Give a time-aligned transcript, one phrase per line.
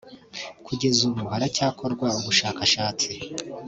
[0.65, 3.11] Kugeza ubu haracyakorwa ubushakashatsi